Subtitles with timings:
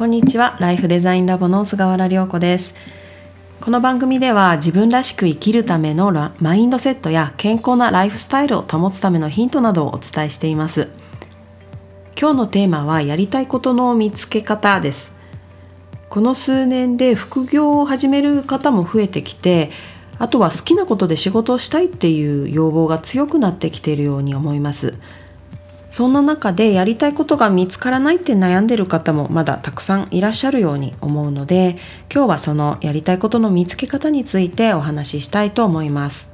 [0.00, 0.56] こんにちは。
[0.60, 2.74] ライフデザインラボの菅原涼子です。
[3.60, 10.88] この番組では自分らしく生きるためのマインドセットや健康なライフスタイルを保つためのヒントなどをお伝えしています。
[12.18, 15.14] 今日のテーマはやりたいことの見つけ方です。
[16.08, 19.70] この数年で副業を始める方も増えてきて
[20.18, 24.94] あとは好きなことで仕事をしたいっていう要望が強くなってきているように思います。
[25.90, 31.76] そんな中でやりたいことが見つからないって悩んでる方もまだたくさんいらっしゃるように思うので
[32.12, 36.32] 今日はそのやりたいことの見つけ方についてお話ししたいと思います。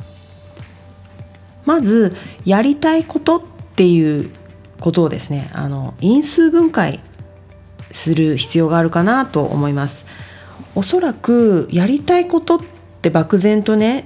[1.65, 3.43] まずやりたいことっ
[3.75, 4.31] ていう
[4.79, 7.01] ことをですねあの因数分解
[7.91, 10.07] する必要があるかなと思います。
[10.75, 12.61] おそらくやりたいことっ
[13.01, 14.05] て漠然とね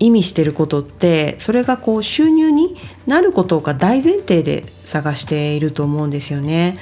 [0.00, 6.78] 意味してることってそれがこう収入になることが大前提で探していると思うんですよね。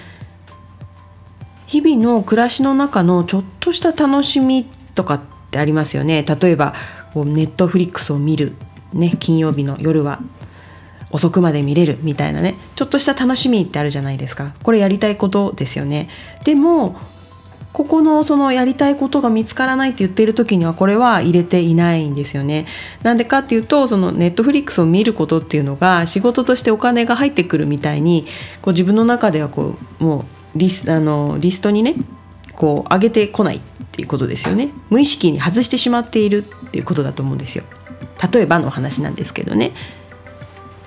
[1.66, 6.22] 日々の暮らしの中のちょっとした楽しみとかってありますよね。
[6.22, 6.74] 例えば
[7.12, 8.54] こうネットフリックスを見る、
[8.94, 10.20] ね、金曜日の夜は。
[11.10, 11.98] 遅くまで見れる。
[12.02, 12.56] みたいなね。
[12.76, 14.52] ちょっとした楽しみってあるじゃないですか。
[14.62, 16.08] これやりたいことですよね。
[16.44, 16.96] でも
[17.72, 22.66] ここのそのやりたいことが見つからないって言っている時にはこれは入れていないんですよね。
[23.02, 28.26] なんでかっていうとそのネットフリックスを見ることっていうのが仕事としてお金が入ってくるみたいに
[28.62, 30.24] こう自分の中ではこうも
[30.54, 31.94] うリスあのリストにね
[32.54, 33.60] こう上げてこないっ
[33.92, 34.70] ていうことですよね。
[34.90, 37.64] 無意識に外してしまっているっていうことだと思うんですよ。
[38.32, 39.72] 例えばの話なんですけどね。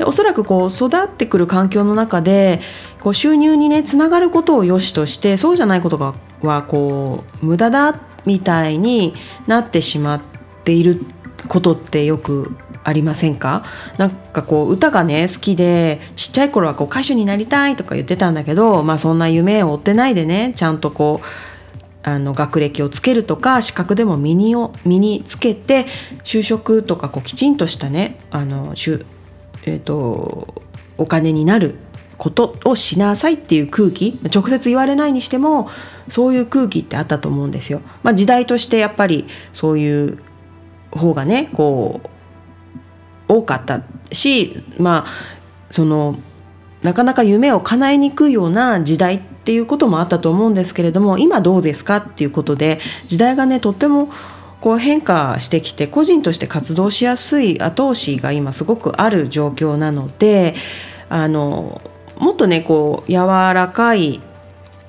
[0.02, 2.60] でおそらくこう育ってくる環境の中で
[3.02, 9.14] こう収入にねつながることを良しとしてそうじゃないことがはこう無駄だみたいに
[9.46, 10.22] なってしまっ
[10.64, 11.06] ている
[11.48, 13.64] ことってよくありませんか？
[14.00, 21.26] なんかこう歌がね好きでちっちゃい頃はこう歌手になりたいとか言ってたんだけどまあそんな夢を追ってないでねちゃんとこう
[22.02, 25.86] あの学歴をつけるとか資格でも身にを身につけて
[26.24, 29.06] 就職とかこうきちんとしたねあのしゅ、
[29.66, 30.62] えーと
[30.98, 31.76] お金になる
[32.18, 35.70] ことをしなさいっていう空気直接言われないにしても
[36.08, 37.82] そういう空気ってあったと思うんですよ。
[38.04, 40.20] まあ、時代としてやっぱりそういう
[40.92, 42.02] 方がねこ
[43.28, 46.20] う多かったしまあその
[46.84, 54.10] なかなか夢を叶えにくいような時代っていうこともあったと思うんですけれども今どうですかっていうことで時代がねとっても
[54.62, 60.54] こう変化してきて個人として活動しやすい後押しが今すごくある状況なので
[61.10, 61.82] あの
[62.18, 64.22] もっとねこう柔らかい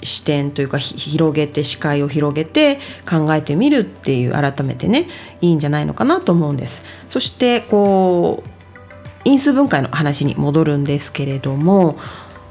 [0.03, 2.79] 視点というか広げて視界を広げて
[3.09, 5.09] 考えてみるっていう改めてね
[5.41, 6.85] いいんじゃないのかなと思うんです。
[7.09, 8.49] そしてこう
[9.25, 11.97] 因数分解の話に戻るんですけれども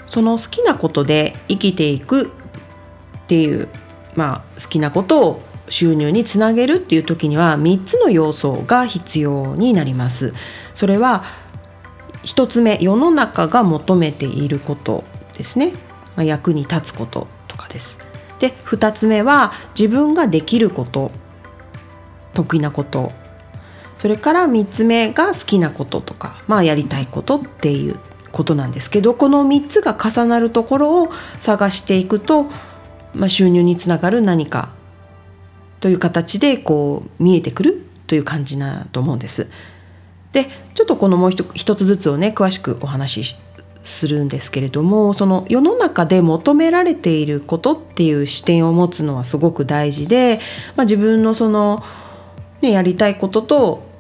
[0.08, 3.68] その好きなことで生きていくっていう
[4.16, 10.34] まあ好きなことを収入につなげるっていう時には3つの要素が必要になります。
[10.74, 11.24] それは
[12.24, 15.06] 1つ目世の中が求めていること
[15.36, 15.72] ですね、
[16.16, 18.06] まあ、役に立つこととかです。
[18.40, 21.12] で2つ目は自分ができること。
[22.34, 23.12] 得意なこと。
[23.98, 26.42] それから3つ目が好きなこととか。
[26.48, 27.98] まあやりたいことっていう
[28.34, 32.48] ことなんですけどこの3つが重なるところを探していくと、
[33.14, 34.70] まあ、収入につながる何か
[35.82, 39.50] という形でこう見えてくるという感じなと思うんです。
[40.32, 43.36] でちょっとこのもう一つずつをね詳しくお話し
[43.84, 50.40] するんですけれどもその世の中で求められていることっていう視点を持つのはすごく大事で、
[50.76, 51.84] まあ、自分のその、
[52.62, 53.92] ね、やりたいことと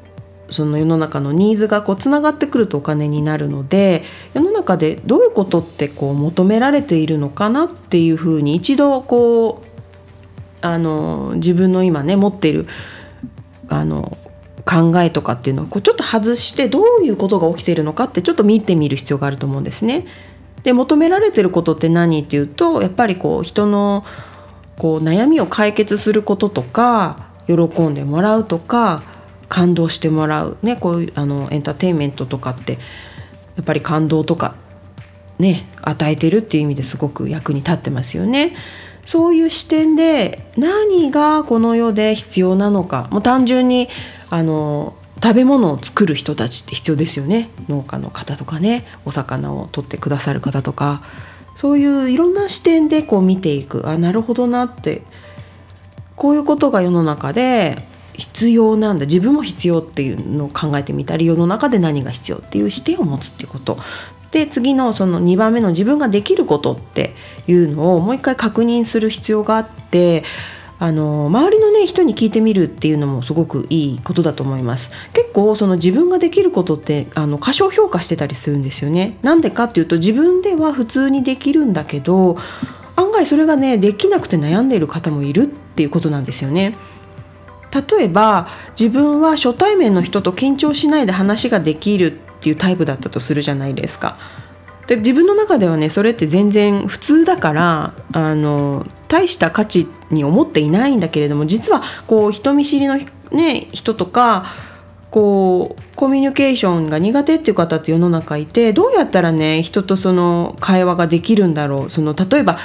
[0.49, 4.03] その世の中のニーズがこうつながってくるとお金になるので
[4.33, 9.70] 世の中でどういうことってこう求められているのかなっていうふうに一度こう
[10.61, 12.67] あの自分の今ね持っている
[13.67, 14.17] あの
[14.65, 20.05] 考えとかっていうのをこうちょっと外してどういうことが起きているのかってちょっと見てみる必要があると思うんですね。
[20.63, 24.05] で求められてることって何っていうとやっぱりこう人の
[24.77, 27.55] こう悩みを解決することとか喜
[27.87, 29.03] んでもらうとか
[29.49, 32.79] 感動してもらう、ね、こういうあのエンターテインメントとかってや
[33.61, 34.55] っぱり感動とか
[35.39, 38.55] ね与えてるっていう意味ですごく役に立ってますよね。
[39.05, 43.07] そういう視点で何がこの世で必要なのか。
[43.11, 43.89] もう単純に
[44.29, 47.49] あの食べ物を作る人たちって必要ですよね。
[47.67, 48.85] 農家の方とかね。
[49.05, 51.03] お魚を取ってくださる方とか。
[51.55, 53.87] そういういろんな視点でこう見ていく。
[53.87, 55.01] あなるほどなって。
[56.15, 59.05] こういうことが世の中で必要なんだ。
[59.05, 63.77] 自分も必要っていうのを考えてみたり世の中で何が必要っていう視点を持つっていうこと。
[64.31, 67.13] で次のその2番目の自分ができることって
[67.47, 70.23] いうのをもう一回確認する必要があって
[70.79, 74.91] あの周りのね人に聞いてみるっていうのもすごくいいことだと思います。
[75.13, 79.19] 結構その自分ができることってあの過小評価してたりするんですよね。
[79.21, 82.35] なんでかっていうと自分では普通にできるんだけど
[82.95, 86.77] 案外それがねできなくて悩んでいる方もいるっていうことなんですよね。
[87.71, 88.47] 例えば
[88.79, 94.17] 自分は初対面の人と緊張しないで話ができるっていうタイプだったとするじゃないですか。
[94.87, 102.97] で自分の中ではねそれって全然普通だからあの大した価値に思っていないんだけれども実はこう人見知りの、
[103.31, 104.47] ね、人とか
[105.11, 111.89] こうコミュニケーションが苦手っていう方って世の中いてどうやったらね人とその会話ができるんだろう。
[111.91, 112.57] その例えば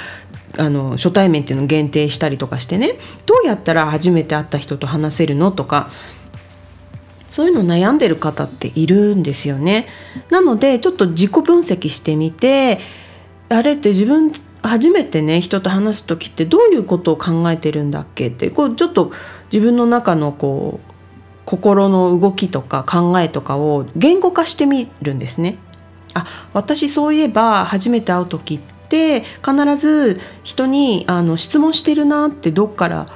[0.57, 2.97] あの初対面っていうのを限定したりとかしてね。
[3.27, 5.91] どうやったら初めて会った人と話せるのとか
[7.27, 9.87] そういうの悩んでる方っているんですよね。
[10.29, 12.79] なのでちょっと自己分析してみて
[13.49, 14.31] あれって自分
[14.63, 19.11] 初めてね人と話す時ってどういうことを考えてるんだっけってこうちょっと
[19.51, 20.91] 自分の中のこう
[21.45, 25.57] 心の動きとか考えとかを言語化してみるんですね。
[26.13, 28.59] あ私そういえば初めて会う時っ
[28.89, 33.07] て必ず人にあの質問してるなってどっから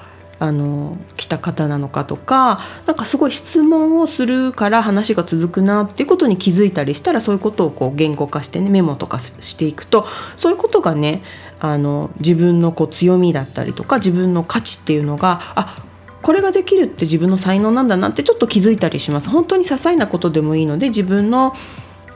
[0.42, 10.08] あの来た方なのかとかなんかすごい質問をするから話が続くなっていうことに気づいたりしたらそういうことをこう言語化してねメモとかしていくと
[10.38, 11.22] そういうことがね
[11.60, 15.86] あの自分のこう強みだったりとか自分の価値っていうのがあ
[16.24, 21.54] これができるって自分の才能なんだなってちょっと気づいたりします本当に些細なことでもいいので自分の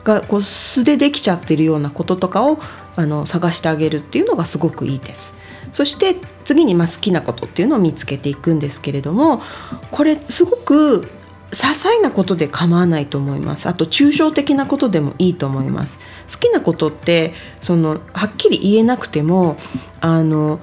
[0.02, 2.58] がこう素でできちゃってるようなこととかを
[2.96, 5.35] あの探してあげるっていうのがすごくいいです。
[5.76, 9.42] そして次にま好きなことっていうのを見つけていくんですけれども
[9.90, 11.02] これすごく
[11.50, 13.68] 些細なことで構わないと思います。
[13.68, 15.98] あと抽象的なことでもいいと思います。
[16.32, 19.58] 好きなことってそのはっきり言えなくても
[20.00, 20.60] あの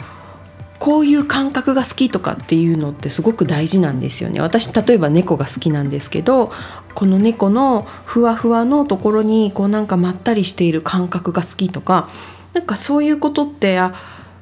[0.80, 4.42] こういう感覚が好きとかっていうのってすごく大事なんですよね。
[4.42, 6.52] 私例えば猫が好きなんですけど
[6.96, 12.10] この猫のふわふわのところにこうなんかまったりしている感覚が好きとか
[12.54, 13.94] なんかそういうことってあ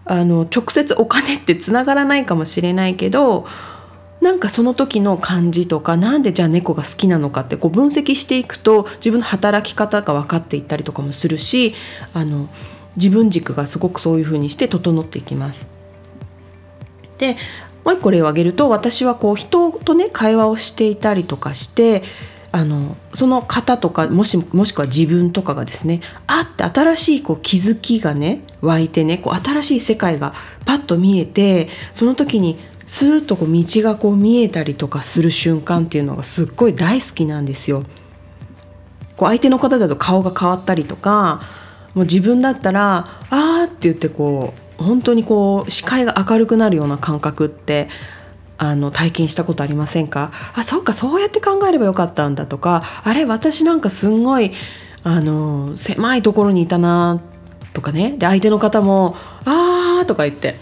[0.06, 3.46] あの直接お金ってつながらないかもしれないけど
[4.22, 11.74] なんかその時の感じとかなんでじゃあ猫が好きなのかってこう分析していくと自分の働き方が分かっていったりとかもするし
[12.14, 12.48] あの
[12.96, 15.70] 自分軸がすごくそういう風にして整っていきます。
[17.18, 17.38] で
[17.84, 22.04] もう一個例を挙げると私はこう人とね会話をしていたりとかして
[22.54, 30.34] あのその方とかもしもしくは自分とかがですねあって新しいこう気づきがね湧いてねこう新しい世界が
[30.66, 37.86] パッと見えてその時にスーッとこう道がこう見えたりとかする瞬間っていうのがすっごい大好きなんですよ。
[39.16, 41.42] こう相手の方だと顔が変わったりとか
[41.94, 47.88] もう自分だったら「あー」って言ってこう本当にこう視界が明るくなるような感覚って
[48.64, 50.32] あの体験したことありませんか？
[50.54, 54.52] あそうかそうやって考えればよかったんだとかあれ私なんかすんごい
[55.02, 57.22] あの狭いところにいたな
[57.74, 58.16] とかね。
[58.20, 59.16] で相手の方も
[59.46, 60.60] 「あー」とか言って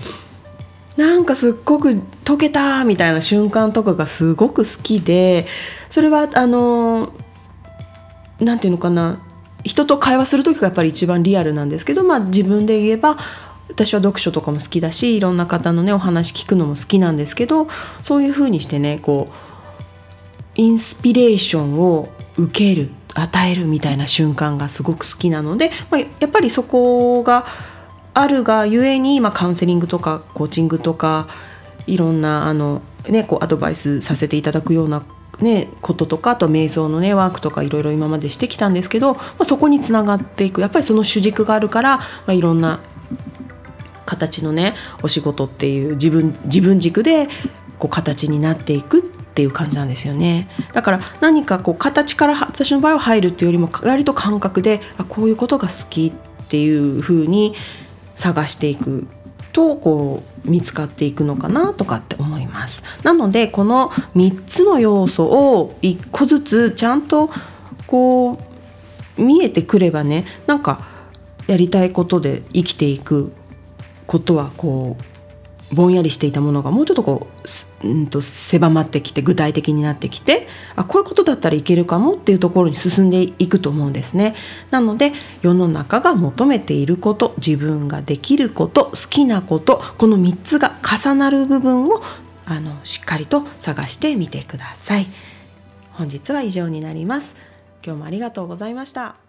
[0.96, 5.46] なんかすっごく解けたみたいな瞬間とかがすごく好きで
[5.90, 7.12] それはあの
[8.40, 9.20] 何て言うのかな。
[9.66, 13.18] 人と会話する時がやっぱり一番リアルなんですけど、まあ、自分で言えば
[13.70, 17.68] 私は読書とかも好きだしいろんな方のねお話聞くのも好きなんですけど
[18.04, 19.34] そういうふうにしてねこう
[20.56, 27.46] インスピレーションを受ける与えるみたいな瞬間がすごく好きなので、まあ、やっぱりそこが
[28.14, 31.28] あるがゆえに、まあ、カウンセリングとかコーチングとか
[31.88, 35.04] いろんなあの、ね、こうアドバイスさせていただくような
[35.40, 40.60] ね、こととかあと瞑想のねワークとかいろいろ今までしてきたんですけど、まあ、そこにつながっていく。
[40.60, 42.82] やっぱりその主軸があるから、まあ、いろんな
[44.10, 44.74] 形のね
[45.04, 47.28] お仕事っていう自分自分軸で
[47.78, 50.50] こう形になっていくっていう感じなんですよね。
[50.74, 57.54] だから何かこう形から私の場合は入るっていうよりも割と感覚であこういうことが好きっていう風に
[58.16, 59.08] 探していく
[59.54, 62.84] とこう見つかっていくのかなとかって思います。
[63.04, 67.30] なのでこの3つの要素を1個ずつちゃんと
[67.86, 68.40] こ
[69.18, 70.82] う見えてくればねなんか
[71.48, 73.32] やりたいことで生きていく
[74.10, 74.98] ことはこ
[75.72, 77.28] うぼんやりしていたものがもうちょっとこ
[77.84, 84.36] う、うん、と狭まってきて具体的になってきてあこういうことだったらいけるかもっていうところに進んでいくと思うんですね。
[84.72, 85.14] なので
[85.44, 92.02] 世の中が求めていること自分ができること好きなことこの3つが重なる部分を
[92.46, 95.06] あのしっかりと探してみてください。
[95.92, 97.36] 本日は以上になります。
[97.86, 99.29] 今日もありがとうございました。